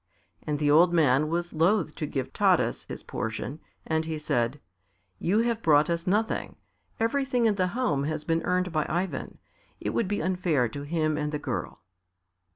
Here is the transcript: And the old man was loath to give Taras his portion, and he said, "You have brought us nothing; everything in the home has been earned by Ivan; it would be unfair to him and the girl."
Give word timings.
And 0.41 0.57
the 0.57 0.71
old 0.71 0.91
man 0.91 1.27
was 1.29 1.53
loath 1.53 1.93
to 1.93 2.07
give 2.07 2.33
Taras 2.33 2.85
his 2.85 3.03
portion, 3.03 3.59
and 3.85 4.03
he 4.05 4.17
said, 4.17 4.59
"You 5.19 5.41
have 5.41 5.61
brought 5.61 5.91
us 5.91 6.07
nothing; 6.07 6.55
everything 6.99 7.45
in 7.45 7.53
the 7.53 7.67
home 7.67 8.05
has 8.05 8.23
been 8.23 8.41
earned 8.41 8.71
by 8.71 8.87
Ivan; 8.89 9.37
it 9.79 9.91
would 9.91 10.07
be 10.07 10.19
unfair 10.19 10.67
to 10.69 10.81
him 10.81 11.19
and 11.19 11.31
the 11.31 11.37
girl." 11.37 11.83